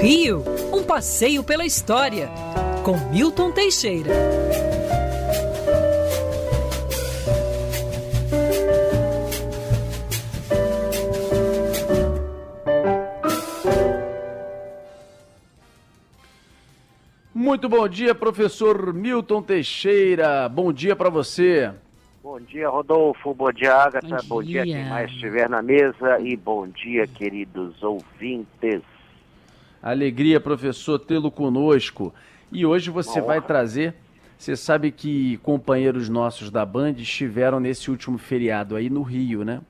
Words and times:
Rio, 0.00 0.42
um 0.72 0.82
passeio 0.82 1.44
pela 1.44 1.66
história, 1.66 2.30
com 2.82 2.96
Milton 3.10 3.52
Teixeira. 3.52 4.10
Muito 17.34 17.68
bom 17.68 17.86
dia, 17.86 18.14
professor 18.14 18.94
Milton 18.94 19.42
Teixeira. 19.42 20.48
Bom 20.48 20.72
dia 20.72 20.96
para 20.96 21.10
você. 21.10 21.70
Bom 22.22 22.40
dia, 22.40 22.70
Rodolfo. 22.70 23.34
Bom 23.34 23.52
dia, 23.52 23.74
Agatha. 23.74 24.08
Bom 24.24 24.42
dia. 24.42 24.60
bom 24.60 24.64
dia 24.64 24.64
quem 24.64 24.88
mais 24.88 25.10
estiver 25.10 25.46
na 25.46 25.60
mesa. 25.60 26.18
E 26.20 26.34
bom 26.38 26.66
dia, 26.66 27.06
queridos 27.06 27.82
ouvintes. 27.82 28.80
Alegria, 29.82 30.40
professor, 30.40 30.98
tê-lo 30.98 31.30
conosco. 31.30 32.12
E 32.52 32.66
hoje 32.66 32.90
você 32.90 33.20
vai 33.20 33.40
trazer. 33.40 33.94
Você 34.36 34.56
sabe 34.56 34.90
que 34.90 35.36
companheiros 35.38 36.08
nossos 36.08 36.50
da 36.50 36.64
Band 36.64 36.92
estiveram 36.92 37.60
nesse 37.60 37.90
último 37.90 38.18
feriado 38.18 38.74
aí 38.76 38.88
no 38.88 39.02
Rio, 39.02 39.44
né? 39.44 39.60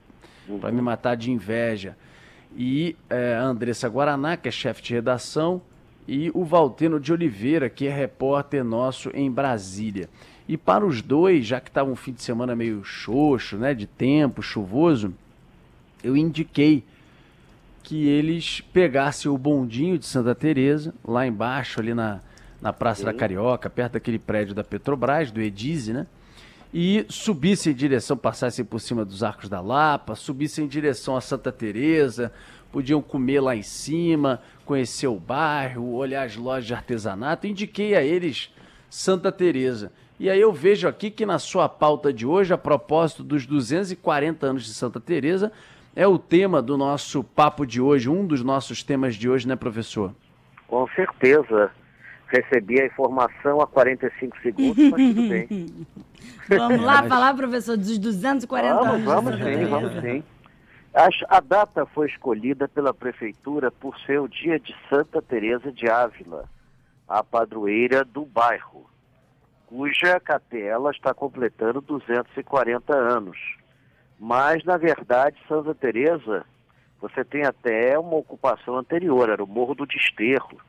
Uhum. 0.48 0.58
Para 0.58 0.72
me 0.72 0.80
matar 0.80 1.16
de 1.16 1.30
inveja. 1.30 1.96
E 2.56 2.96
é, 3.08 3.34
a 3.34 3.42
Andressa 3.42 3.88
Guaraná, 3.88 4.36
que 4.36 4.48
é 4.48 4.52
chefe 4.52 4.82
de 4.82 4.94
redação, 4.94 5.60
e 6.06 6.30
o 6.34 6.44
Valteno 6.44 6.98
de 6.98 7.12
Oliveira, 7.12 7.68
que 7.68 7.86
é 7.86 7.90
repórter 7.90 8.64
nosso 8.64 9.10
em 9.14 9.30
Brasília. 9.30 10.08
E 10.48 10.56
para 10.56 10.84
os 10.84 11.00
dois, 11.02 11.46
já 11.46 11.60
que 11.60 11.68
estava 11.68 11.88
um 11.88 11.94
fim 11.94 12.12
de 12.12 12.22
semana 12.22 12.56
meio 12.56 12.82
xoxo, 12.82 13.56
né, 13.56 13.72
de 13.72 13.86
tempo, 13.86 14.42
chuvoso, 14.42 15.14
eu 16.02 16.16
indiquei 16.16 16.82
que 17.82 18.08
eles 18.08 18.60
pegassem 18.60 19.30
o 19.30 19.38
bondinho 19.38 19.98
de 19.98 20.06
Santa 20.06 20.34
Teresa 20.34 20.94
lá 21.04 21.26
embaixo, 21.26 21.80
ali 21.80 21.94
na, 21.94 22.20
na 22.60 22.72
Praça 22.72 23.00
Sim. 23.00 23.06
da 23.06 23.14
Carioca, 23.14 23.68
perto 23.70 23.94
daquele 23.94 24.18
prédio 24.18 24.54
da 24.54 24.62
Petrobras, 24.62 25.30
do 25.30 25.40
Edize, 25.40 25.92
né? 25.92 26.06
E 26.72 27.04
subissem 27.08 27.72
em 27.72 27.76
direção, 27.76 28.16
passassem 28.16 28.64
por 28.64 28.80
cima 28.80 29.04
dos 29.04 29.24
Arcos 29.24 29.48
da 29.48 29.60
Lapa, 29.60 30.14
subissem 30.14 30.66
em 30.66 30.68
direção 30.68 31.16
a 31.16 31.20
Santa 31.20 31.50
Teresa, 31.50 32.32
podiam 32.70 33.02
comer 33.02 33.40
lá 33.40 33.56
em 33.56 33.62
cima, 33.62 34.40
conhecer 34.64 35.08
o 35.08 35.18
bairro, 35.18 35.94
olhar 35.94 36.24
as 36.24 36.36
lojas 36.36 36.66
de 36.66 36.74
artesanato. 36.74 37.46
Indiquei 37.46 37.96
a 37.96 38.02
eles 38.02 38.50
Santa 38.88 39.32
Teresa. 39.32 39.90
E 40.18 40.28
aí 40.28 40.40
eu 40.40 40.52
vejo 40.52 40.86
aqui 40.86 41.10
que 41.10 41.26
na 41.26 41.38
sua 41.38 41.68
pauta 41.68 42.12
de 42.12 42.26
hoje, 42.26 42.52
a 42.52 42.58
propósito 42.58 43.24
dos 43.24 43.46
240 43.46 44.46
anos 44.46 44.64
de 44.64 44.74
Santa 44.74 45.00
Teresa, 45.00 45.50
é 45.94 46.06
o 46.06 46.18
tema 46.18 46.62
do 46.62 46.76
nosso 46.76 47.22
papo 47.22 47.66
de 47.66 47.80
hoje, 47.80 48.08
um 48.08 48.26
dos 48.26 48.42
nossos 48.42 48.82
temas 48.82 49.14
de 49.14 49.28
hoje, 49.28 49.46
né, 49.46 49.56
professor? 49.56 50.14
Com 50.66 50.86
certeza. 50.88 51.70
Recebi 52.28 52.80
a 52.80 52.86
informação 52.86 53.60
há 53.60 53.66
45 53.66 54.36
segundos, 54.40 54.76
mas 54.76 55.02
tudo 55.02 55.28
bem. 55.28 55.86
Vamos 56.48 56.80
lá 56.80 57.02
falar, 57.02 57.34
professor, 57.34 57.76
dos 57.76 57.98
240 57.98 58.74
vamos, 58.74 58.92
anos. 58.92 59.04
Vamos 59.04 59.34
sim, 59.36 59.64
vamos 59.66 59.92
sim. 60.00 60.22
A 61.28 61.40
data 61.40 61.86
foi 61.86 62.06
escolhida 62.06 62.68
pela 62.68 62.92
prefeitura 62.92 63.70
por 63.70 63.98
ser 64.00 64.20
o 64.20 64.28
dia 64.28 64.58
de 64.60 64.74
Santa 64.88 65.22
Teresa 65.22 65.72
de 65.72 65.88
Ávila, 65.88 66.44
a 67.08 67.22
padroeira 67.24 68.04
do 68.04 68.24
bairro 68.24 68.90
cuja 69.70 70.18
capela 70.18 70.90
está 70.90 71.14
completando 71.14 71.80
240 71.80 72.92
anos. 72.92 73.38
Mas, 74.20 74.62
na 74.64 74.76
verdade, 74.76 75.38
Santa 75.48 75.74
Teresa, 75.74 76.44
você 77.00 77.24
tem 77.24 77.46
até 77.46 77.98
uma 77.98 78.16
ocupação 78.16 78.76
anterior, 78.76 79.30
era 79.30 79.42
o 79.42 79.46
Morro 79.46 79.74
do 79.74 79.86
Desterro. 79.86 80.60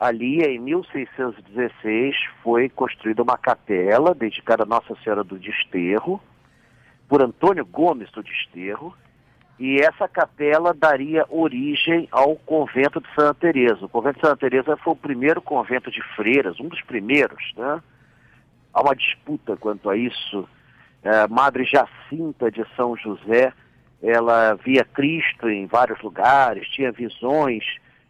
Ali, 0.00 0.40
em 0.40 0.58
1616, 0.58 2.16
foi 2.42 2.70
construída 2.70 3.22
uma 3.22 3.36
capela 3.36 4.14
dedicada 4.14 4.62
a 4.62 4.66
Nossa 4.66 4.96
Senhora 5.04 5.22
do 5.22 5.38
Desterro, 5.38 6.18
por 7.06 7.22
Antônio 7.22 7.66
Gomes 7.66 8.10
do 8.12 8.22
Desterro, 8.22 8.96
e 9.58 9.76
essa 9.76 10.08
capela 10.08 10.72
daria 10.72 11.26
origem 11.28 12.08
ao 12.10 12.34
convento 12.36 12.98
de 12.98 13.08
Santa 13.14 13.34
Teresa. 13.34 13.84
O 13.84 13.88
convento 13.90 14.20
de 14.20 14.26
Santa 14.26 14.36
Teresa 14.38 14.74
foi 14.78 14.94
o 14.94 14.96
primeiro 14.96 15.42
convento 15.42 15.90
de 15.90 16.02
freiras, 16.14 16.58
um 16.58 16.68
dos 16.68 16.80
primeiros, 16.82 17.52
né? 17.56 17.82
há 18.72 18.80
uma 18.82 18.96
disputa 18.96 19.54
quanto 19.56 19.90
a 19.90 19.96
isso. 19.96 20.48
É, 21.06 21.28
Madre 21.28 21.64
Jacinta 21.64 22.50
de 22.50 22.66
São 22.74 22.96
José, 22.96 23.52
ela 24.02 24.54
via 24.54 24.84
Cristo 24.84 25.48
em 25.48 25.64
vários 25.64 26.02
lugares, 26.02 26.66
tinha 26.70 26.90
visões, 26.90 27.62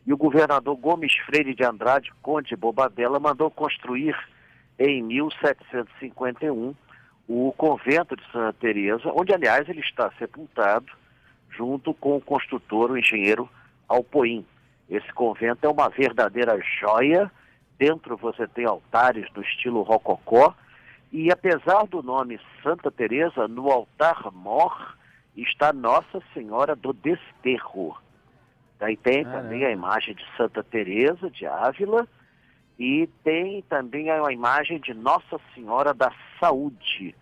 e 0.06 0.14
o 0.14 0.16
governador 0.16 0.74
Gomes 0.76 1.12
Freire 1.26 1.54
de 1.54 1.62
Andrade, 1.62 2.10
conde 2.22 2.48
de 2.48 2.56
Bobadela, 2.56 3.20
mandou 3.20 3.50
construir 3.50 4.16
em 4.78 5.02
1751 5.02 6.74
o 7.28 7.52
convento 7.58 8.16
de 8.16 8.22
Santa 8.32 8.54
Teresa, 8.54 9.12
onde 9.14 9.34
aliás 9.34 9.68
ele 9.68 9.80
está 9.80 10.10
sepultado 10.18 10.86
junto 11.50 11.92
com 11.92 12.16
o 12.16 12.20
construtor, 12.22 12.92
o 12.92 12.96
engenheiro 12.96 13.46
Alpoim. 13.86 14.42
Esse 14.88 15.12
convento 15.12 15.66
é 15.66 15.68
uma 15.68 15.90
verdadeira 15.90 16.58
joia 16.80 17.30
Dentro 17.78 18.16
você 18.16 18.46
tem 18.48 18.64
altares 18.64 19.30
do 19.32 19.42
estilo 19.42 19.82
rococó 19.82 20.54
e 21.12 21.30
apesar 21.30 21.86
do 21.86 22.02
nome 22.02 22.40
Santa 22.62 22.90
Teresa, 22.90 23.46
no 23.46 23.70
altar 23.70 24.30
mor 24.32 24.96
está 25.36 25.72
Nossa 25.72 26.22
Senhora 26.32 26.74
do 26.74 26.92
Desterro. 26.92 27.96
Daí 28.78 28.96
tem 28.96 29.24
ah, 29.24 29.30
também 29.30 29.62
é. 29.62 29.66
a 29.66 29.70
imagem 29.70 30.14
de 30.14 30.24
Santa 30.36 30.62
Teresa 30.62 31.30
de 31.30 31.46
Ávila 31.46 32.06
e 32.78 33.08
tem 33.24 33.62
também 33.62 34.10
a 34.10 34.30
imagem 34.32 34.80
de 34.80 34.92
Nossa 34.92 35.40
Senhora 35.54 35.94
da 35.94 36.12
Saúde. 36.38 37.14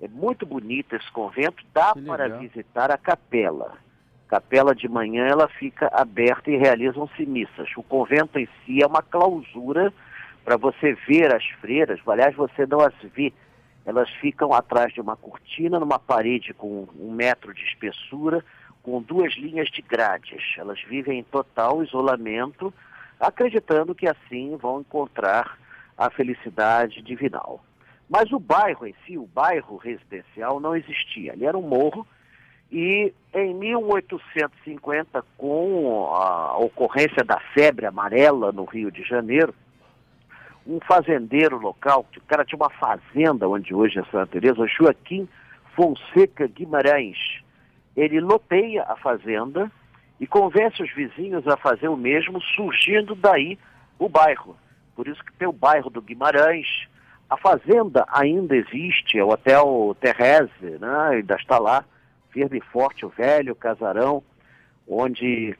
É 0.00 0.08
muito 0.08 0.46
bonito 0.46 0.96
esse 0.96 1.10
convento, 1.12 1.62
dá 1.72 1.94
para 1.94 2.38
visitar 2.38 2.90
a 2.90 2.96
capela. 2.96 3.76
Capela 4.26 4.74
de 4.74 4.88
manhã 4.88 5.26
ela 5.26 5.48
fica 5.48 5.88
aberta 5.92 6.50
e 6.50 6.56
realizam-se 6.56 7.26
missas. 7.26 7.68
O 7.76 7.82
convento 7.82 8.38
em 8.38 8.48
si 8.64 8.82
é 8.82 8.86
uma 8.86 9.02
clausura 9.02 9.92
para 10.44 10.56
você 10.56 10.94
ver 11.06 11.34
as 11.34 11.44
freiras, 11.60 12.00
aliás, 12.06 12.34
você 12.34 12.66
não 12.66 12.80
as 12.80 12.94
vê. 13.14 13.32
Elas 13.84 14.10
ficam 14.20 14.52
atrás 14.52 14.92
de 14.92 15.00
uma 15.00 15.16
cortina, 15.16 15.80
numa 15.80 15.98
parede 15.98 16.52
com 16.54 16.86
um 16.98 17.10
metro 17.10 17.54
de 17.54 17.64
espessura, 17.64 18.44
com 18.82 19.02
duas 19.02 19.34
linhas 19.34 19.68
de 19.68 19.82
grades. 19.82 20.42
Elas 20.56 20.80
vivem 20.82 21.18
em 21.18 21.24
total 21.24 21.82
isolamento, 21.82 22.72
acreditando 23.18 23.94
que 23.94 24.08
assim 24.08 24.56
vão 24.56 24.80
encontrar 24.80 25.58
a 25.96 26.10
felicidade 26.10 27.02
divinal. 27.02 27.64
Mas 28.08 28.32
o 28.32 28.38
bairro 28.38 28.86
em 28.86 28.94
si, 29.06 29.16
o 29.16 29.26
bairro 29.26 29.76
residencial, 29.76 30.58
não 30.58 30.74
existia. 30.74 31.32
Ali 31.32 31.44
era 31.44 31.56
um 31.56 31.62
morro 31.62 32.06
e 32.72 33.12
em 33.34 33.54
1850, 33.54 35.24
com 35.36 36.06
a 36.14 36.56
ocorrência 36.58 37.24
da 37.24 37.40
febre 37.52 37.86
amarela 37.86 38.52
no 38.52 38.64
Rio 38.64 38.90
de 38.90 39.02
Janeiro, 39.02 39.54
um 40.66 40.78
fazendeiro 40.86 41.58
local, 41.58 42.06
o 42.16 42.20
cara 42.22 42.44
tinha 42.44 42.58
uma 42.58 42.70
fazenda 42.70 43.48
onde 43.48 43.74
hoje 43.74 43.98
é 43.98 44.04
Santa 44.04 44.26
Teresa, 44.26 44.66
Joaquim 44.66 45.28
Fonseca 45.74 46.46
Guimarães, 46.46 47.16
ele 47.96 48.20
loteia 48.20 48.84
a 48.84 48.96
fazenda 48.96 49.70
e 50.18 50.26
convence 50.26 50.82
os 50.82 50.92
vizinhos 50.92 51.46
a 51.48 51.56
fazer 51.56 51.88
o 51.88 51.96
mesmo, 51.96 52.40
surgindo 52.40 53.14
daí 53.14 53.58
o 53.98 54.08
bairro. 54.08 54.56
Por 54.94 55.08
isso 55.08 55.24
que 55.24 55.32
tem 55.32 55.48
o 55.48 55.52
bairro 55.52 55.88
do 55.88 56.02
Guimarães. 56.02 56.88
A 57.28 57.36
fazenda 57.36 58.04
ainda 58.08 58.56
existe, 58.56 59.18
é 59.18 59.24
o 59.24 59.30
Hotel 59.30 59.96
Terrese, 60.00 60.78
né? 60.80 61.08
ainda 61.12 61.36
está 61.36 61.58
lá 61.58 61.84
firme 62.30 62.58
e 62.58 62.72
forte, 62.72 63.06
o 63.06 63.08
velho 63.08 63.54
casarão, 63.54 64.22
onde 64.86 65.56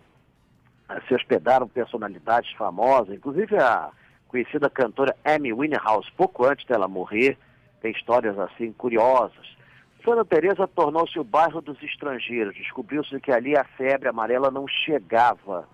se 1.06 1.15
hospedaram 1.15 1.69
personalidades 1.69 2.53
famosas, 2.53 3.15
inclusive 3.15 3.57
a 3.57 3.91
conhecida 4.30 4.71
cantora 4.71 5.15
Amy 5.24 5.53
Winehouse, 5.53 6.10
pouco 6.16 6.44
antes 6.44 6.65
dela 6.65 6.86
morrer, 6.86 7.36
tem 7.82 7.91
histórias 7.91 8.38
assim 8.38 8.72
curiosas. 8.72 9.59
Santa 10.04 10.24
Teresa 10.24 10.68
tornou-se 10.68 11.18
o 11.18 11.24
bairro 11.24 11.60
dos 11.60 11.82
estrangeiros. 11.82 12.54
Descobriu-se 12.54 13.21
que 13.21 13.32
ali 13.32 13.56
a 13.56 13.65
febre 13.65 14.09
amarela 14.09 14.50
não 14.50 14.66
chegava. 14.66 15.68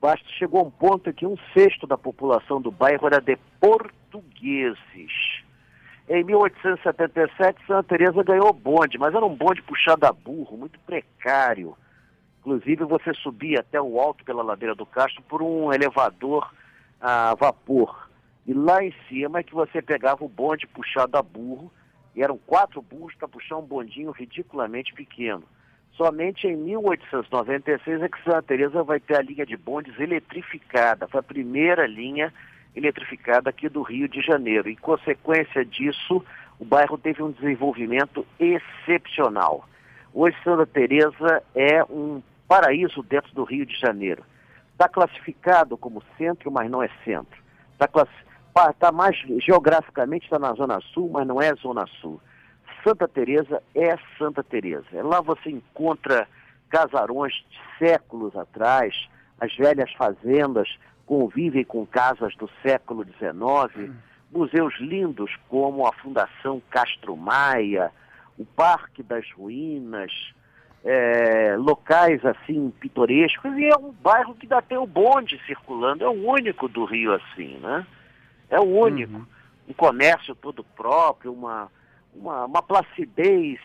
Basta 0.00 0.26
chegou 0.38 0.60
a 0.60 0.64
um 0.64 0.70
ponto 0.70 1.10
em 1.10 1.12
que 1.12 1.26
um 1.26 1.36
sexto 1.52 1.86
da 1.86 1.96
população 1.96 2.60
do 2.60 2.72
bairro 2.72 3.06
era 3.06 3.20
de 3.20 3.36
portugueses. 3.60 5.12
Em 6.08 6.24
1877, 6.24 7.64
Santa 7.66 7.84
Teresa 7.84 8.22
ganhou 8.24 8.52
bonde, 8.52 8.98
mas 8.98 9.14
era 9.14 9.24
um 9.24 9.36
bonde 9.36 9.62
puxado 9.62 10.04
a 10.06 10.12
burro, 10.12 10.56
muito 10.56 10.78
precário. 10.80 11.76
Inclusive, 12.40 12.84
você 12.84 13.14
subia 13.14 13.60
até 13.60 13.80
o 13.80 14.00
alto 14.00 14.24
pela 14.24 14.42
ladeira 14.42 14.74
do 14.74 14.84
Castro 14.84 15.22
por 15.22 15.40
um 15.40 15.72
elevador 15.72 16.52
a 17.02 17.34
vapor. 17.34 18.08
E 18.46 18.54
lá 18.54 18.82
em 18.82 18.94
cima 19.08 19.40
é 19.40 19.42
que 19.42 19.52
você 19.52 19.82
pegava 19.82 20.24
o 20.24 20.28
bonde 20.28 20.66
puxado 20.68 21.18
a 21.18 21.22
burro, 21.22 21.70
e 22.14 22.22
eram 22.22 22.38
quatro 22.38 22.80
burros 22.80 23.14
para 23.16 23.26
puxar 23.26 23.56
um 23.56 23.66
bondinho 23.66 24.12
ridiculamente 24.12 24.92
pequeno. 24.94 25.42
Somente 25.96 26.46
em 26.46 26.56
1896 26.56 28.02
é 28.02 28.08
que 28.08 28.22
Santa 28.22 28.42
Teresa 28.42 28.82
vai 28.82 29.00
ter 29.00 29.16
a 29.18 29.22
linha 29.22 29.44
de 29.44 29.56
bondes 29.56 29.98
eletrificada. 29.98 31.08
Foi 31.08 31.20
a 31.20 31.22
primeira 31.22 31.86
linha 31.86 32.32
eletrificada 32.74 33.50
aqui 33.50 33.68
do 33.68 33.82
Rio 33.82 34.08
de 34.08 34.20
Janeiro. 34.22 34.68
Em 34.68 34.76
consequência 34.76 35.64
disso, 35.64 36.24
o 36.58 36.64
bairro 36.64 36.96
teve 36.96 37.22
um 37.22 37.30
desenvolvimento 37.30 38.26
excepcional. 38.38 39.68
Hoje 40.14 40.36
Santa 40.44 40.66
Teresa 40.66 41.42
é 41.54 41.82
um 41.84 42.22
paraíso 42.48 43.02
dentro 43.02 43.34
do 43.34 43.44
Rio 43.44 43.66
de 43.66 43.78
Janeiro. 43.78 44.22
Está 44.82 44.88
classificado 44.92 45.78
como 45.78 46.02
centro, 46.18 46.50
mas 46.50 46.68
não 46.68 46.82
é 46.82 46.90
centro. 47.04 47.40
Está 47.72 48.72
tá 48.72 48.90
mais 48.90 49.16
geograficamente 49.38 50.24
está 50.24 50.40
na 50.40 50.52
zona 50.54 50.80
sul, 50.92 51.08
mas 51.08 51.24
não 51.24 51.40
é 51.40 51.54
zona 51.54 51.86
sul. 52.00 52.20
Santa 52.82 53.06
Teresa 53.06 53.62
é 53.76 53.96
Santa 54.18 54.42
Teresa. 54.42 54.84
Lá 55.04 55.20
você 55.20 55.50
encontra 55.50 56.26
casarões 56.68 57.32
de 57.32 57.78
séculos 57.78 58.34
atrás, 58.34 59.08
as 59.40 59.56
velhas 59.56 59.92
fazendas 59.92 60.68
convivem 61.06 61.62
com 61.62 61.86
casas 61.86 62.34
do 62.34 62.50
século 62.60 63.04
XIX, 63.04 63.92
museus 64.32 64.74
lindos 64.80 65.30
como 65.48 65.86
a 65.86 65.92
Fundação 65.92 66.60
Castro 66.70 67.16
Maia, 67.16 67.92
o 68.36 68.44
Parque 68.44 69.00
das 69.00 69.30
Ruínas, 69.30 70.10
é, 70.84 71.54
locais 71.56 72.24
assim 72.24 72.72
pitorescos, 72.80 73.56
e 73.56 73.66
é 73.66 73.76
um 73.76 73.92
bairro 73.92 74.34
que 74.34 74.46
dá 74.46 74.58
até 74.58 74.78
o 74.78 74.86
bonde 74.86 75.40
circulando, 75.46 76.04
é 76.04 76.08
o 76.08 76.28
único 76.28 76.68
do 76.68 76.84
Rio 76.84 77.14
assim, 77.14 77.56
né? 77.58 77.86
É 78.50 78.58
o 78.58 78.64
único. 78.64 79.14
Uhum. 79.14 79.26
Um 79.68 79.72
comércio 79.72 80.34
todo 80.34 80.64
próprio, 80.64 81.32
uma, 81.32 81.70
uma, 82.14 82.44
uma 82.46 82.62
placidez, 82.62 83.60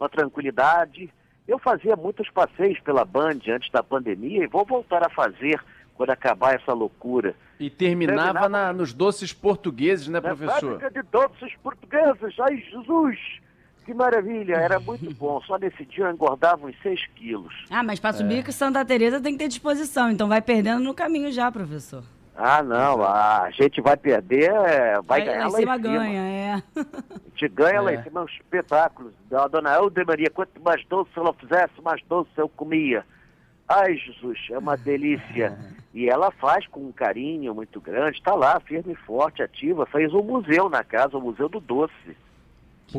uma 0.00 0.08
tranquilidade. 0.08 1.12
Eu 1.46 1.58
fazia 1.58 1.94
muitos 1.94 2.28
passeios 2.30 2.80
pela 2.80 3.04
Band 3.04 3.38
antes 3.48 3.70
da 3.70 3.82
pandemia 3.82 4.44
e 4.44 4.48
vou 4.48 4.64
voltar 4.64 5.04
a 5.04 5.10
fazer 5.10 5.62
quando 5.94 6.10
acabar 6.10 6.54
essa 6.54 6.72
loucura. 6.72 7.34
E 7.60 7.68
terminava, 7.68 8.24
terminava 8.24 8.48
na, 8.48 8.72
nos 8.72 8.92
doces 8.92 9.32
portugueses, 9.32 10.08
né, 10.08 10.20
professor? 10.20 10.80
Na 10.80 10.88
de 10.88 11.02
doces 11.02 11.54
portugueses, 11.62 12.40
ai 12.40 12.56
Jesus! 12.56 13.18
Que 13.84 13.92
maravilha, 13.92 14.54
era 14.54 14.78
muito 14.78 15.12
bom. 15.14 15.40
Só 15.42 15.58
nesse 15.58 15.84
dia 15.84 16.04
eu 16.04 16.12
engordava 16.12 16.66
uns 16.66 16.76
6 16.82 17.06
quilos. 17.16 17.52
Ah, 17.70 17.82
mas 17.82 17.98
para 17.98 18.12
subir 18.12 18.38
é. 18.38 18.42
que 18.42 18.52
Santa 18.52 18.84
Teresa 18.84 19.20
tem 19.20 19.32
que 19.32 19.38
ter 19.40 19.48
disposição, 19.48 20.10
então 20.10 20.28
vai 20.28 20.40
perdendo 20.40 20.82
no 20.82 20.94
caminho 20.94 21.32
já, 21.32 21.50
professor. 21.50 22.04
Ah, 22.34 22.62
não, 22.62 23.02
a 23.02 23.50
gente 23.50 23.80
vai 23.80 23.96
perder, 23.96 24.50
vai, 25.02 25.02
vai 25.02 25.24
ganhar 25.24 25.48
lá 25.48 25.58
em 25.58 25.62
cima. 25.62 25.76
ganha, 25.76 26.22
é. 26.22 26.54
A 26.54 26.84
gente 27.30 27.48
ganha 27.48 27.76
é. 27.76 27.80
lá 27.80 27.94
em 27.94 28.02
cima, 28.02 28.20
é 28.20 28.22
um 28.24 28.26
espetáculo. 28.26 29.12
A 29.32 29.48
dona 29.48 29.74
Elda 29.74 30.04
Maria, 30.04 30.30
quanto 30.30 30.62
mais 30.62 30.84
doce 30.86 31.10
ela 31.16 31.32
fizesse, 31.34 31.74
mais 31.82 32.00
doce 32.08 32.30
eu 32.36 32.48
comia. 32.48 33.04
Ai, 33.68 33.96
Jesus, 33.96 34.38
é 34.50 34.58
uma 34.58 34.76
delícia. 34.76 35.58
E 35.94 36.08
ela 36.08 36.30
faz 36.30 36.66
com 36.68 36.80
um 36.80 36.90
carinho 36.90 37.54
muito 37.54 37.78
grande, 37.78 38.16
está 38.16 38.34
lá, 38.34 38.58
firme 38.60 38.94
e 38.94 39.06
forte, 39.06 39.42
ativa. 39.42 39.84
Fez 39.84 40.10
um 40.14 40.22
museu 40.22 40.70
na 40.70 40.82
casa, 40.82 41.18
o 41.18 41.20
Museu 41.20 41.50
do 41.50 41.60
Doce. 41.60 42.16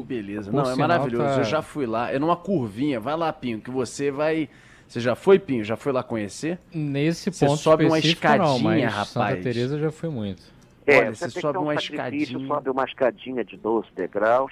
Que 0.01 0.07
beleza. 0.07 0.51
Não, 0.51 0.69
é 0.69 0.75
maravilhoso. 0.75 1.35
Tá... 1.35 1.37
Eu 1.39 1.43
já 1.43 1.61
fui 1.61 1.85
lá. 1.85 2.11
É 2.11 2.19
numa 2.19 2.35
curvinha. 2.35 2.99
Vai 2.99 3.15
lá, 3.15 3.31
Pinho, 3.31 3.59
que 3.59 3.71
você 3.71 4.11
vai. 4.11 4.49
Você 4.87 4.99
já 4.99 5.15
foi, 5.15 5.39
Pinho? 5.39 5.63
Já 5.63 5.75
foi 5.75 5.91
lá 5.91 6.03
conhecer? 6.03 6.59
Nesse 6.73 7.31
ponto 7.31 7.57
você 7.57 7.63
sobe 7.63 7.85
uma 7.85 7.99
escadinha, 7.99 8.47
não, 8.47 8.59
mas 8.59 8.83
rapaz. 8.83 9.07
Santa 9.07 9.41
Teresa 9.41 9.79
já 9.79 9.91
foi 9.91 10.09
muito. 10.09 10.43
É, 10.85 10.99
Olha, 10.99 11.15
você, 11.15 11.29
você 11.29 11.41
sobe 11.41 11.57
um 11.57 11.63
uma 11.63 11.75
escadinha. 11.75 12.47
Sobe 12.47 12.69
uma 12.69 12.83
escadinha 12.83 13.43
de 13.43 13.57
12 13.57 13.87
degraus. 13.95 14.51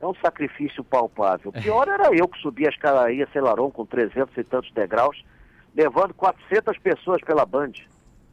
É 0.00 0.06
um 0.06 0.14
sacrifício 0.16 0.82
palpável. 0.82 1.50
O 1.50 1.52
pior 1.52 1.88
era 1.88 2.14
eu 2.14 2.28
que 2.28 2.38
subia 2.40 2.68
a 2.68 2.70
escadaria 2.70 3.28
Celaron 3.32 3.70
com 3.70 3.86
300 3.86 4.36
e 4.36 4.44
tantos 4.44 4.70
degraus, 4.72 5.24
levando 5.74 6.12
400 6.14 6.76
pessoas 6.78 7.22
pela 7.22 7.46
Band. 7.46 7.72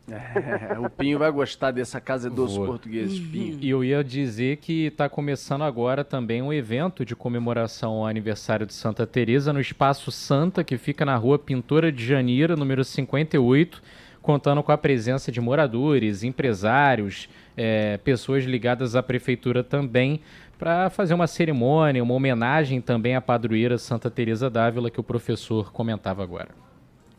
É, 0.09 0.79
o 0.79 0.89
Pinho 0.89 1.19
vai 1.19 1.31
gostar 1.31 1.71
dessa 1.71 2.01
Casa 2.01 2.29
dos 2.29 2.55
Vou. 2.55 2.65
Portugueses, 2.65 3.19
Pinho. 3.19 3.57
E 3.61 3.69
eu 3.69 3.83
ia 3.83 4.03
dizer 4.03 4.57
que 4.57 4.87
está 4.87 5.07
começando 5.07 5.63
agora 5.63 6.03
também 6.03 6.41
um 6.41 6.51
evento 6.51 7.05
de 7.05 7.15
comemoração 7.15 7.93
ao 7.93 8.07
aniversário 8.07 8.65
de 8.65 8.73
Santa 8.73 9.05
Teresa 9.05 9.53
no 9.53 9.59
Espaço 9.59 10.11
Santa, 10.11 10.63
que 10.63 10.77
fica 10.77 11.05
na 11.05 11.15
rua 11.15 11.37
Pintora 11.37 11.91
de 11.91 12.05
Janeiro, 12.05 12.57
número 12.57 12.83
58, 12.83 13.81
contando 14.21 14.61
com 14.63 14.71
a 14.71 14.77
presença 14.77 15.31
de 15.31 15.39
moradores, 15.39 16.23
empresários, 16.23 17.29
é, 17.55 17.97
pessoas 17.97 18.43
ligadas 18.43 18.95
à 18.95 19.03
prefeitura 19.03 19.63
também, 19.63 20.21
para 20.57 20.91
fazer 20.91 21.15
uma 21.15 21.25
cerimônia, 21.25 22.03
uma 22.03 22.13
homenagem 22.13 22.79
também 22.81 23.15
à 23.15 23.21
padroeira 23.21 23.79
Santa 23.79 24.11
Teresa 24.11 24.47
d'Ávila 24.47 24.91
que 24.91 24.99
o 24.99 25.03
professor 25.03 25.71
comentava 25.71 26.21
agora. 26.21 26.49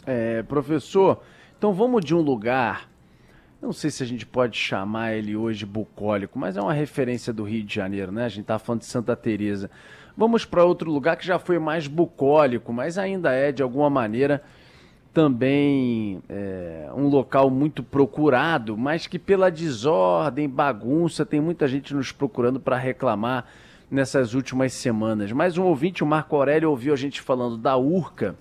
É, 0.06 0.42
professor, 0.44 1.20
então 1.62 1.72
vamos 1.72 2.04
de 2.04 2.12
um 2.12 2.20
lugar, 2.20 2.90
não 3.62 3.72
sei 3.72 3.88
se 3.88 4.02
a 4.02 4.06
gente 4.06 4.26
pode 4.26 4.58
chamar 4.58 5.12
ele 5.12 5.36
hoje 5.36 5.64
bucólico, 5.64 6.36
mas 6.36 6.56
é 6.56 6.60
uma 6.60 6.72
referência 6.72 7.32
do 7.32 7.44
Rio 7.44 7.62
de 7.62 7.72
Janeiro, 7.72 8.10
né? 8.10 8.24
A 8.24 8.28
gente 8.28 8.46
tá 8.46 8.58
falando 8.58 8.80
de 8.80 8.86
Santa 8.86 9.14
Teresa. 9.14 9.70
Vamos 10.16 10.44
para 10.44 10.64
outro 10.64 10.90
lugar 10.90 11.16
que 11.16 11.24
já 11.24 11.38
foi 11.38 11.60
mais 11.60 11.86
bucólico, 11.86 12.72
mas 12.72 12.98
ainda 12.98 13.30
é 13.30 13.52
de 13.52 13.62
alguma 13.62 13.88
maneira 13.88 14.42
também 15.14 16.20
é, 16.28 16.90
um 16.96 17.06
local 17.06 17.48
muito 17.48 17.80
procurado, 17.80 18.76
mas 18.76 19.06
que 19.06 19.16
pela 19.16 19.48
desordem, 19.48 20.48
bagunça, 20.48 21.24
tem 21.24 21.40
muita 21.40 21.68
gente 21.68 21.94
nos 21.94 22.10
procurando 22.10 22.58
para 22.58 22.76
reclamar 22.76 23.46
nessas 23.88 24.34
últimas 24.34 24.72
semanas. 24.72 25.30
Mais 25.30 25.56
um 25.56 25.62
ouvinte, 25.62 26.02
o 26.02 26.06
Marco 26.08 26.34
Aurélio, 26.34 26.70
ouviu 26.70 26.92
a 26.92 26.96
gente 26.96 27.20
falando 27.20 27.56
da 27.56 27.76
Urca 27.76 28.34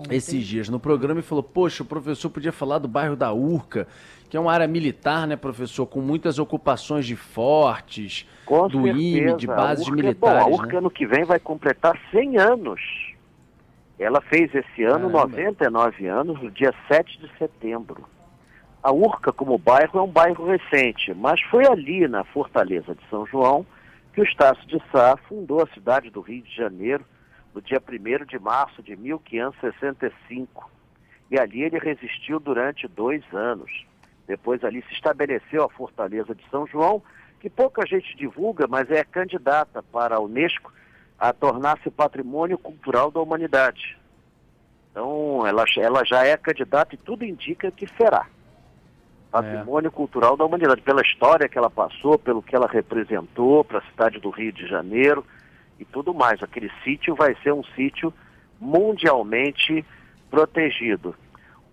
Ontem. 0.00 0.16
esses 0.16 0.46
dias 0.46 0.68
no 0.68 0.80
programa 0.80 1.20
e 1.20 1.22
falou: 1.22 1.42
Poxa, 1.42 1.82
o 1.82 1.86
professor 1.86 2.30
podia 2.30 2.52
falar 2.52 2.78
do 2.78 2.88
bairro 2.88 3.16
da 3.16 3.32
Urca, 3.32 3.86
que 4.28 4.36
é 4.36 4.40
uma 4.40 4.52
área 4.52 4.66
militar, 4.66 5.26
né, 5.26 5.36
professor, 5.36 5.86
com 5.86 6.00
muitas 6.00 6.38
ocupações 6.38 7.06
de 7.06 7.16
fortes, 7.16 8.26
com 8.44 8.68
do 8.68 8.82
certeza. 8.82 8.98
IME, 8.98 9.36
de 9.36 9.46
bases 9.46 9.88
a 9.88 9.90
militares. 9.92 10.46
É 10.46 10.48
bom, 10.48 10.54
a 10.54 10.56
Urca 10.56 10.72
né? 10.72 10.78
ano 10.78 10.90
que 10.90 11.06
vem 11.06 11.24
vai 11.24 11.38
completar 11.38 11.98
100 12.10 12.38
anos. 12.38 12.80
Ela 13.98 14.20
fez 14.22 14.54
esse 14.54 14.82
ano 14.82 15.10
Caramba. 15.10 15.36
99 15.36 16.06
anos, 16.06 16.42
no 16.42 16.50
dia 16.50 16.72
7 16.88 17.18
de 17.18 17.30
setembro. 17.36 18.06
A 18.82 18.90
Urca, 18.90 19.30
como 19.30 19.58
bairro, 19.58 19.98
é 19.98 20.02
um 20.02 20.10
bairro 20.10 20.46
recente, 20.46 21.12
mas 21.12 21.38
foi 21.42 21.66
ali, 21.66 22.08
na 22.08 22.24
Fortaleza 22.24 22.94
de 22.94 23.02
São 23.10 23.26
João, 23.26 23.66
que 24.14 24.22
o 24.22 24.24
Estácio 24.24 24.66
de 24.66 24.80
Sá 24.90 25.18
fundou 25.28 25.62
a 25.62 25.66
cidade 25.74 26.08
do 26.08 26.22
Rio 26.22 26.42
de 26.42 26.54
Janeiro, 26.56 27.04
no 27.54 27.60
dia 27.60 27.80
1 27.80 28.24
de 28.26 28.38
março 28.38 28.82
de 28.82 28.96
1565. 28.96 30.70
E 31.30 31.38
ali 31.38 31.62
ele 31.62 31.78
resistiu 31.78 32.40
durante 32.40 32.88
dois 32.88 33.22
anos. 33.32 33.84
Depois 34.26 34.62
ali 34.64 34.82
se 34.82 34.94
estabeleceu 34.94 35.64
a 35.64 35.68
Fortaleza 35.68 36.34
de 36.34 36.48
São 36.50 36.66
João, 36.66 37.02
que 37.40 37.50
pouca 37.50 37.86
gente 37.86 38.16
divulga, 38.16 38.66
mas 38.66 38.90
é 38.90 39.02
candidata 39.02 39.82
para 39.82 40.16
a 40.16 40.20
Unesco 40.20 40.72
a 41.18 41.32
tornar-se 41.32 41.90
patrimônio 41.90 42.58
cultural 42.58 43.10
da 43.10 43.20
humanidade. 43.20 43.98
Então, 44.90 45.46
ela, 45.46 45.64
ela 45.76 46.04
já 46.04 46.24
é 46.24 46.36
candidata 46.36 46.94
e 46.94 46.98
tudo 46.98 47.24
indica 47.24 47.70
que 47.70 47.86
será 47.96 48.26
patrimônio 49.30 49.88
é. 49.88 49.90
cultural 49.90 50.36
da 50.36 50.44
humanidade, 50.44 50.82
pela 50.82 51.02
história 51.02 51.48
que 51.48 51.56
ela 51.56 51.70
passou, 51.70 52.18
pelo 52.18 52.42
que 52.42 52.54
ela 52.54 52.66
representou 52.66 53.64
para 53.64 53.78
a 53.78 53.82
cidade 53.82 54.18
do 54.18 54.30
Rio 54.30 54.52
de 54.52 54.66
Janeiro 54.66 55.24
e 55.80 55.84
tudo 55.84 56.14
mais. 56.14 56.42
Aquele 56.42 56.70
sítio 56.84 57.14
vai 57.14 57.34
ser 57.42 57.52
um 57.52 57.64
sítio 57.74 58.12
mundialmente 58.60 59.84
protegido. 60.30 61.16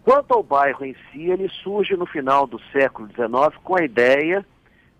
Quanto 0.03 0.33
ao 0.33 0.41
bairro 0.41 0.85
em 0.85 0.95
si, 1.11 1.29
ele 1.29 1.49
surge 1.49 1.95
no 1.97 2.05
final 2.05 2.47
do 2.47 2.59
século 2.71 3.09
XIX 3.09 3.57
com 3.61 3.77
a 3.77 3.83
ideia 3.83 4.45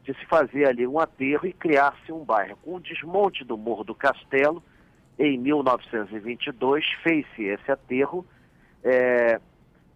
de 0.03 0.13
se 0.13 0.25
fazer 0.25 0.67
ali 0.67 0.85
um 0.85 0.99
aterro 0.99 1.47
e 1.47 1.53
criar-se 1.53 2.11
um 2.11 2.23
bairro. 2.23 2.57
Com 2.61 2.75
o 2.75 2.79
desmonte 2.79 3.43
do 3.43 3.57
Morro 3.57 3.85
do 3.85 3.95
Castelo, 3.95 4.61
em 5.17 5.37
1922, 5.37 6.85
fez-se 7.03 7.43
esse 7.43 7.71
aterro 7.71 8.25
é, 8.83 9.39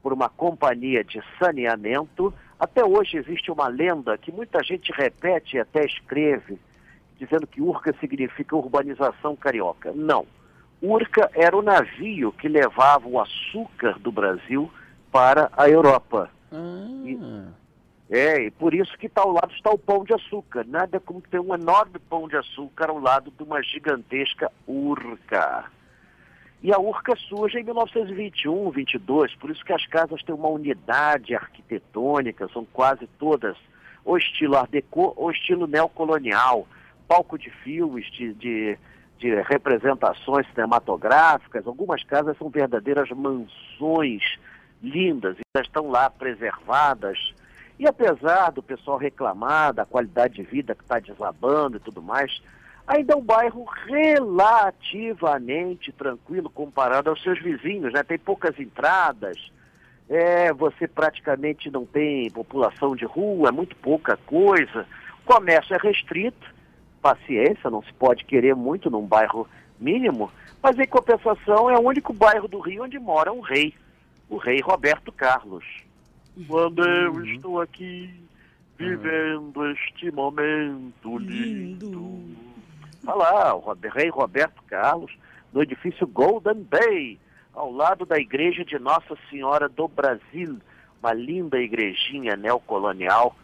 por 0.02 0.14
uma 0.14 0.30
companhia 0.30 1.04
de 1.04 1.22
saneamento. 1.38 2.34
Até 2.60 2.84
hoje 2.84 3.18
existe 3.18 3.52
uma 3.52 3.68
lenda 3.68 4.18
que 4.18 4.32
muita 4.32 4.64
gente 4.64 4.92
repete 4.92 5.58
e 5.58 5.60
até 5.60 5.86
escreve, 5.86 6.58
dizendo 7.22 7.46
que 7.46 7.62
Urca 7.62 7.94
significa 8.00 8.56
urbanização 8.56 9.36
carioca. 9.36 9.92
Não. 9.94 10.26
Urca 10.82 11.30
era 11.36 11.56
o 11.56 11.62
navio 11.62 12.32
que 12.32 12.48
levava 12.48 13.08
o 13.08 13.22
açúcar 13.22 14.00
do 14.00 14.12
Brasil 14.12 14.72
para 15.12 15.52
a 15.56 15.70
Europa. 15.70 16.32
Ah. 16.52 16.58
E, 17.06 17.20
é, 18.10 18.46
e 18.46 18.52
por 18.52 18.74
isso 18.74 18.98
que 18.98 19.06
está 19.06 19.22
ao 19.22 19.34
lado 19.34 19.54
está 19.54 19.70
o 19.70 19.78
pão 19.78 20.04
de 20.04 20.16
açúcar. 20.16 20.66
Nada 20.68 21.00
como 21.00 21.22
ter 21.22 21.40
um 21.40 21.54
enorme 21.54 22.00
pão 22.10 22.28
de 22.28 22.36
açúcar 22.36 22.90
ao 22.90 22.98
lado 22.98 23.30
de 23.30 23.44
uma 23.44 23.62
gigantesca 23.62 24.52
urca. 24.68 25.66
E 26.64 26.74
a 26.74 26.80
urca 26.80 27.16
surge 27.16 27.60
em 27.60 27.64
1921, 27.64 28.72
22, 28.72 29.36
por 29.36 29.52
isso 29.52 29.64
que 29.64 29.74
as 29.74 29.86
casas 29.86 30.24
têm 30.24 30.34
uma 30.34 30.50
unidade 30.50 31.36
arquitetônica, 31.36 32.48
são 32.52 32.66
quase 32.66 33.08
todas 33.20 33.58
ou 34.04 34.18
estilo 34.18 34.58
Art 34.58 34.72
ou 34.92 35.32
estilo 35.32 35.68
neocolonial 35.68 36.68
palco 37.08 37.38
de 37.38 37.50
filmes, 37.50 38.06
de, 38.12 38.34
de, 38.34 38.78
de 39.18 39.42
representações 39.42 40.48
cinematográficas. 40.54 41.68
Algumas 41.68 42.04
casas 42.04 42.38
são 42.38 42.50
verdadeiras 42.50 43.10
mansões 43.12 44.24
lindas 44.82 45.38
e 45.38 45.42
já 45.56 45.62
estão 45.62 45.90
lá 45.90 46.10
preservadas. 46.10 47.34
E 47.80 47.88
apesar 47.88 48.52
do 48.52 48.62
pessoal 48.62 48.98
reclamar 48.98 49.74
da 49.74 49.86
qualidade 49.86 50.36
de 50.36 50.44
vida 50.44 50.76
que 50.76 50.84
está 50.84 51.00
desabando 51.00 51.78
e 51.78 51.80
tudo 51.80 52.02
mais, 52.02 52.42
ainda 52.86 53.14
é 53.14 53.16
um 53.16 53.22
bairro 53.22 53.64
relativamente 53.86 55.92
tranquilo 55.92 56.50
comparado 56.50 57.10
aos 57.10 57.22
seus 57.24 57.42
vizinhos, 57.42 57.94
né? 57.94 58.04
Tem 58.04 58.20
poucas 58.20 58.60
entradas, 58.60 59.38
é, 60.10 60.52
você 60.52 60.88
praticamente 60.88 61.72
não 61.72 61.86
tem 61.86 62.30
população 62.32 62.96
de 62.96 63.06
rua, 63.06 63.50
é 63.50 63.52
muito 63.52 63.76
pouca 63.78 64.18
coisa, 64.18 64.86
o 65.24 65.34
comércio 65.34 65.74
é 65.74 65.78
restrito, 65.78 66.51
paciência, 67.02 67.70
não 67.70 67.82
se 67.84 67.94
pode 67.94 68.26
querer 68.26 68.56
muito 68.56 68.90
num 68.90 69.06
bairro 69.06 69.48
mínimo, 69.80 70.32
mas 70.62 70.78
em 70.78 70.88
compensação 70.88 71.70
é 71.70 71.78
o 71.78 71.82
único 71.82 72.14
bairro 72.14 72.48
do 72.48 72.60
Rio 72.60 72.84
onde 72.84 73.00
mora 73.00 73.34
um 73.34 73.42
rei, 73.42 73.74
o 74.30 74.38
rei 74.38 74.62
Roberto 74.62 75.12
Carlos. 75.12 75.66
Quando 76.48 76.88
eu 76.88 77.14
uhum. 77.14 77.26
estou 77.26 77.62
aqui 77.62 78.14
vivendo 78.78 79.58
uhum. 79.58 79.72
este 79.72 80.12
momento 80.12 81.18
lindo. 81.18 81.90
lindo. 81.90 82.38
Olha 83.06 83.16
lá, 83.16 83.56
o 83.56 83.74
rei 83.94 84.10
Roberto 84.10 84.62
Carlos, 84.68 85.12
no 85.52 85.62
edifício 85.62 86.06
Golden 86.08 86.64
Bay, 86.64 87.20
ao 87.54 87.72
lado 87.72 88.06
da 88.06 88.18
igreja 88.18 88.64
de 88.64 88.78
Nossa 88.80 89.18
Senhora 89.30 89.68
do 89.68 89.88
Brasil, 89.88 90.60
uma 91.02 91.14
linda 91.14 91.60
igrejinha 91.60 92.36
neocolonial, 92.36 93.36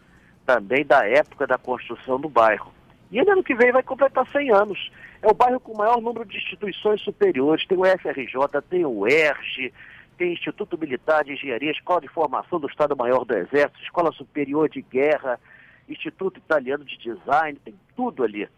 também 0.46 0.84
da 0.84 1.06
época 1.06 1.46
da 1.46 1.58
construção 1.58 2.18
do 2.20 2.28
bairro. 2.28 2.72
E 3.10 3.18
ele 3.18 3.30
ano 3.30 3.42
que 3.42 3.54
vem 3.54 3.72
vai 3.72 3.82
completar 3.82 4.26
100 4.26 4.50
anos. 4.52 4.90
É 5.22 5.28
o 5.28 5.34
bairro 5.34 5.60
com 5.60 5.72
o 5.72 5.78
maior 5.78 6.00
número 6.00 6.24
de 6.26 6.36
instituições 6.36 7.00
superiores. 7.00 7.66
Tem 7.66 7.78
o 7.78 7.84
FRJ, 7.84 8.62
tem 8.68 8.84
o 8.84 9.06
ERJ, 9.06 9.72
tem 10.18 10.32
Instituto 10.32 10.76
Militar 10.76 11.24
de 11.24 11.32
Engenharia, 11.32 11.70
Escola 11.70 12.00
de 12.00 12.08
Formação 12.08 12.60
do 12.60 12.68
Estado-Maior 12.68 13.24
do 13.24 13.34
Exército, 13.34 13.82
Escola 13.82 14.12
Superior 14.12 14.68
de 14.68 14.82
Guerra, 14.82 15.40
Instituto 15.88 16.38
Italiano 16.38 16.84
de 16.84 16.98
Design, 16.98 17.58
tem 17.64 17.74
tudo 17.96 18.24
ali. 18.24 18.48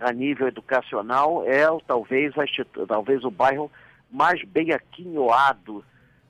A 0.00 0.12
nível 0.12 0.48
educacional, 0.48 1.44
é 1.46 1.64
talvez, 1.86 2.34
a, 2.36 2.44
talvez 2.86 3.24
o 3.24 3.30
bairro 3.30 3.70
mais 4.10 4.42
bem 4.44 4.72
aquinhoado. 4.72 5.84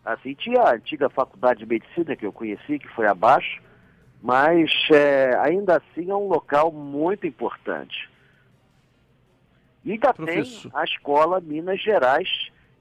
Assim, 0.04 0.34
tinha 0.34 0.60
a 0.60 0.74
antiga 0.74 1.08
Faculdade 1.08 1.60
de 1.60 1.66
Medicina 1.66 2.16
que 2.16 2.26
eu 2.26 2.32
conheci, 2.32 2.78
que 2.78 2.88
foi 2.88 3.06
abaixo, 3.06 3.60
mas 4.22 4.70
é, 4.92 5.36
ainda 5.40 5.78
assim 5.78 6.08
é 6.08 6.14
um 6.14 6.28
local 6.28 6.70
muito 6.70 7.26
importante. 7.26 8.08
E 9.84 9.92
ainda 9.92 10.14
Professor. 10.14 10.70
tem 10.70 10.80
a 10.80 10.84
Escola 10.84 11.40
Minas 11.40 11.82
Gerais, 11.82 12.28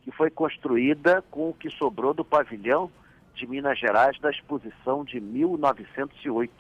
que 0.03 0.11
foi 0.11 0.29
construída 0.29 1.23
com 1.31 1.49
o 1.49 1.53
que 1.53 1.71
sobrou 1.71 2.13
do 2.13 2.23
pavilhão 2.23 2.91
de 3.33 3.47
Minas 3.47 3.79
Gerais 3.79 4.19
da 4.19 4.29
exposição 4.29 5.03
de 5.03 5.19
1908. 5.19 6.53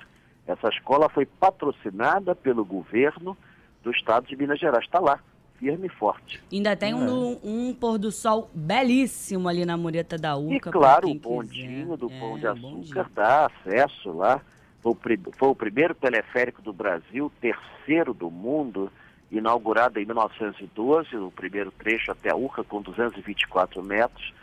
Essa 0.47 0.69
escola 0.69 1.07
foi 1.09 1.27
patrocinada 1.27 2.33
pelo 2.33 2.65
governo 2.65 3.37
do 3.83 3.91
estado 3.91 4.25
de 4.25 4.35
Minas 4.35 4.59
Gerais. 4.59 4.83
Está 4.83 4.99
lá, 4.99 5.19
firme 5.59 5.85
e 5.85 5.89
forte. 5.89 6.41
Ainda 6.51 6.75
tem 6.75 6.95
um, 6.95 7.33
é. 7.33 7.39
um, 7.43 7.73
pôr 7.79 7.99
do 7.99 8.11
sol 8.11 8.49
belíssimo 8.51 9.47
ali 9.47 9.63
na 9.63 9.77
mureta 9.77 10.17
da 10.17 10.35
Uca. 10.35 10.55
E 10.55 10.59
claro, 10.59 11.07
o 11.07 11.13
bondinho 11.13 11.83
quiser. 11.83 11.97
do 11.97 12.11
é, 12.11 12.19
Pão 12.19 12.39
de 12.39 12.47
Açúcar 12.47 13.11
dá 13.13 13.45
acesso 13.45 14.11
lá 14.11 14.41
foi 14.81 14.93
o, 14.93 14.97
foi 15.37 15.49
o 15.49 15.55
primeiro 15.55 15.93
teleférico 15.93 16.61
do 16.61 16.73
Brasil, 16.73 17.31
terceiro 17.39 18.13
do 18.13 18.31
mundo, 18.31 18.91
inaugurado 19.31 19.99
em 19.99 20.05
1912, 20.05 21.15
o 21.15 21.31
primeiro 21.31 21.71
trecho 21.71 22.11
até 22.11 22.29
a 22.31 22.35
Urca, 22.35 22.63
com 22.63 22.81
224 22.81 23.83
metros. 23.83 24.33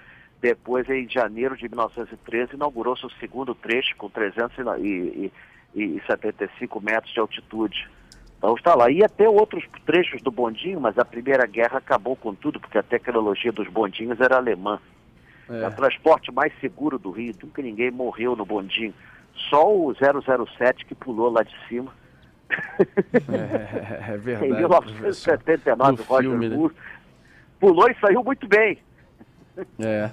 Depois, 0.41 0.89
em 0.89 1.09
janeiro 1.09 1.57
de 1.57 1.69
1913, 1.69 2.55
inaugurou-se 2.55 3.05
o 3.05 3.11
segundo 3.19 3.53
trecho, 3.55 3.95
com 3.97 4.09
375 4.09 6.81
metros 6.81 7.13
de 7.13 7.21
altitude. 7.21 7.87
Então 8.39 8.55
está 8.55 8.75
lá. 8.75 8.91
E 8.91 9.05
até 9.05 9.29
outros 9.29 9.63
trechos 9.85 10.23
do 10.23 10.31
bondinho, 10.31 10.81
mas 10.81 10.97
a 10.97 11.05
Primeira 11.05 11.45
Guerra 11.45 11.77
acabou 11.79 12.15
com 12.15 12.33
tudo, 12.33 12.61
porque 12.61 12.79
a 12.79 12.85
tecnologia 12.85 13.51
dos 13.51 13.67
bondinhos 13.69 14.21
era 14.21 14.37
alemã. 14.37 14.79
É. 15.51 15.63
é 15.63 15.69
o 15.69 15.75
transporte 15.75 16.31
mais 16.33 16.53
seguro 16.61 16.97
do 16.99 17.11
Rio. 17.11 17.35
Nunca 17.43 17.61
ninguém 17.61 17.91
morreu 17.91 18.37
no 18.37 18.47
bondinho. 18.47 18.95
Só 19.49 19.75
o 19.75 19.95
007 19.95 20.85
que 20.85 20.95
pulou 20.95 21.31
lá 21.31 21.43
de 21.43 21.55
cima. 21.69 21.93
É, 22.51 24.13
é 24.13 24.17
verdade. 24.19 24.53
em 24.53 24.57
1979, 24.57 26.03
o 26.03 26.05
Roger 26.05 26.31
filme, 26.31 26.49
Moore 26.49 26.75
né? 26.75 26.81
pulou 27.61 27.91
e 27.91 27.95
saiu 28.01 28.25
muito 28.25 28.47
bem. 28.49 28.79
É. 29.79 30.11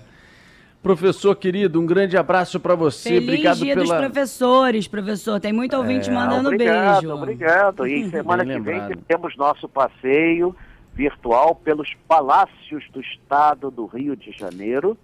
Professor 0.85 1.35
querido, 1.35 1.81
um 1.81 1.85
grande 1.85 2.15
abraço 2.15 2.59
para 2.59 2.75
você. 2.75 3.09
Feliz 3.09 3.27
obrigado 3.27 3.57
dia 3.57 3.73
pela... 3.73 3.85
dos 3.85 3.95
professores, 3.95 4.87
professor. 4.87 5.39
Tem 5.39 5.51
muito 5.51 5.75
ouvinte 5.75 6.09
é, 6.09 6.13
mandando 6.13 6.49
obrigado, 6.49 7.01
beijo. 7.01 7.15
Obrigado. 7.15 7.87
E 7.87 8.09
semana 8.11 8.45
que 8.45 8.59
vem 8.59 8.81
temos 9.07 9.35
nosso 9.35 9.67
passeio 9.67 10.55
virtual 10.93 11.55
pelos 11.55 11.91
palácios 12.07 12.87
do 12.91 13.01
estado 13.01 13.71
do 13.71 13.85
Rio 13.87 14.15
de 14.15 14.31
Janeiro 14.31 14.95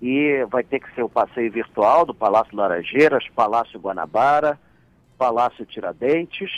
e 0.00 0.44
vai 0.50 0.62
ter 0.62 0.80
que 0.80 0.94
ser 0.94 1.02
o 1.02 1.08
passeio 1.08 1.50
virtual 1.50 2.04
do 2.04 2.14
Palácio 2.14 2.56
Laranjeiras, 2.56 3.26
Palácio 3.34 3.80
Guanabara, 3.80 4.58
Palácio 5.16 5.64
Tiradentes 5.64 6.50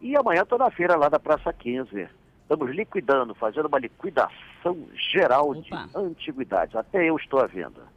e 0.00 0.16
amanhã 0.16 0.42
estou 0.42 0.58
na 0.58 0.70
feira 0.70 0.96
lá 0.96 1.08
da 1.08 1.20
Praça 1.20 1.52
15. 1.52 2.08
Estamos 2.42 2.74
liquidando, 2.74 3.34
fazendo 3.34 3.66
uma 3.66 3.78
liquidação 3.78 4.76
geral 5.12 5.50
Opa. 5.50 5.60
de 5.60 5.96
antiguidades. 5.96 6.74
Até 6.74 7.08
eu 7.08 7.16
estou 7.16 7.40
à 7.40 7.46
venda. 7.46 7.82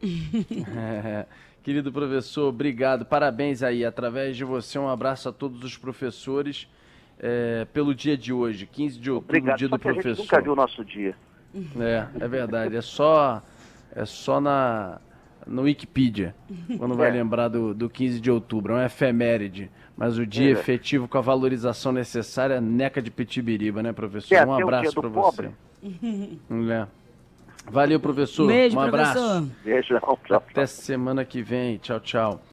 é, 1.04 1.26
querido 1.64 1.92
professor, 1.92 2.48
obrigado. 2.48 3.04
Parabéns 3.04 3.62
aí. 3.62 3.84
Através 3.84 4.36
de 4.36 4.44
você, 4.44 4.78
um 4.78 4.88
abraço 4.88 5.28
a 5.28 5.32
todos 5.32 5.62
os 5.64 5.76
professores 5.76 6.68
é, 7.18 7.66
pelo 7.72 7.94
dia 7.94 8.16
de 8.16 8.32
hoje, 8.32 8.66
15 8.66 9.00
de 9.00 9.10
outubro, 9.10 9.36
obrigado. 9.36 9.58
dia 9.58 9.68
do 9.68 9.78
professor. 9.78 10.08
A 10.08 10.14
gente 10.14 10.22
nunca 10.22 10.40
viu 10.40 10.52
o 10.52 10.56
nosso 10.56 10.84
dia. 10.84 11.14
É, 11.78 12.24
é 12.24 12.28
verdade. 12.28 12.76
É 12.76 12.82
só 12.82 13.42
é 13.96 14.04
só 14.04 14.40
na, 14.40 15.00
no 15.46 15.62
Wikipedia, 15.62 16.34
quando 16.76 16.94
vai 16.94 17.08
é. 17.10 17.12
lembrar 17.12 17.48
do, 17.48 17.74
do 17.74 17.88
15 17.88 18.20
de 18.20 18.30
outubro. 18.30 18.74
É 18.74 18.76
um 18.76 18.84
efeméride, 18.84 19.70
mas 19.96 20.18
o 20.18 20.26
dia 20.26 20.48
é. 20.48 20.52
efetivo 20.52 21.08
com 21.08 21.16
a 21.16 21.22
valorização 21.22 21.90
necessária, 21.92 22.60
neca 22.60 23.00
de 23.00 23.10
Pitibiriba, 23.10 23.82
né, 23.82 23.92
professor? 23.92 24.34
É, 24.34 24.44
um 24.44 24.52
abraço 24.52 24.94
para 24.94 25.08
você. 25.08 25.50
É. 25.82 26.86
Valeu, 27.68 27.98
professor. 27.98 28.46
Beijo, 28.46 28.76
um 28.76 28.80
abraço. 28.80 29.50
Beijo. 29.64 29.98
Até 30.30 30.66
semana 30.66 31.24
que 31.24 31.42
vem. 31.42 31.78
Tchau, 31.78 31.98
tchau. 31.98 32.40